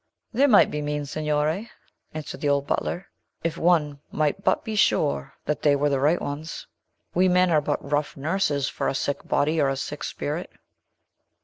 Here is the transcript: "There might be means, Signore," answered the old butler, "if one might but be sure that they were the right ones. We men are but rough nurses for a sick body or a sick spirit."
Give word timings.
"There 0.33 0.47
might 0.47 0.71
be 0.71 0.81
means, 0.81 1.11
Signore," 1.11 1.69
answered 2.11 2.41
the 2.41 2.49
old 2.49 2.65
butler, 2.65 3.05
"if 3.43 3.55
one 3.55 3.99
might 4.11 4.43
but 4.43 4.63
be 4.63 4.75
sure 4.75 5.35
that 5.45 5.61
they 5.61 5.75
were 5.75 5.89
the 5.91 5.99
right 5.99 6.19
ones. 6.19 6.65
We 7.13 7.27
men 7.27 7.51
are 7.51 7.61
but 7.61 7.87
rough 7.91 8.17
nurses 8.17 8.67
for 8.67 8.87
a 8.87 8.95
sick 8.95 9.27
body 9.27 9.61
or 9.61 9.69
a 9.69 9.77
sick 9.77 10.03
spirit." 10.03 10.49